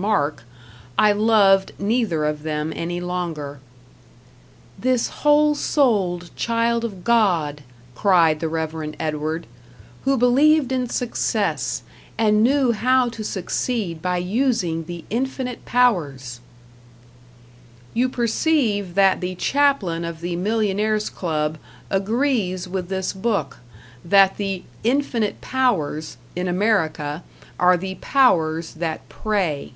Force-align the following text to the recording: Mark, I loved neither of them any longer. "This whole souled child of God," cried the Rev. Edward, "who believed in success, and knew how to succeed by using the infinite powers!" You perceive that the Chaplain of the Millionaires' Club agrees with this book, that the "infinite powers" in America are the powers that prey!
Mark, 0.00 0.44
I 0.98 1.12
loved 1.12 1.72
neither 1.78 2.24
of 2.24 2.42
them 2.42 2.72
any 2.74 3.02
longer. 3.02 3.60
"This 4.78 5.08
whole 5.08 5.54
souled 5.54 6.34
child 6.34 6.86
of 6.86 7.04
God," 7.04 7.62
cried 7.94 8.40
the 8.40 8.48
Rev. 8.48 8.94
Edward, 8.98 9.46
"who 10.06 10.16
believed 10.16 10.72
in 10.72 10.88
success, 10.88 11.82
and 12.16 12.42
knew 12.42 12.72
how 12.72 13.10
to 13.10 13.22
succeed 13.22 14.00
by 14.00 14.16
using 14.16 14.84
the 14.86 15.04
infinite 15.10 15.66
powers!" 15.66 16.40
You 17.92 18.08
perceive 18.08 18.94
that 18.94 19.20
the 19.20 19.34
Chaplain 19.34 20.06
of 20.06 20.22
the 20.22 20.34
Millionaires' 20.34 21.10
Club 21.10 21.58
agrees 21.90 22.66
with 22.66 22.88
this 22.88 23.12
book, 23.12 23.58
that 24.02 24.38
the 24.38 24.62
"infinite 24.82 25.42
powers" 25.42 26.16
in 26.34 26.48
America 26.48 27.22
are 27.58 27.76
the 27.76 27.96
powers 27.96 28.72
that 28.76 29.06
prey! 29.10 29.74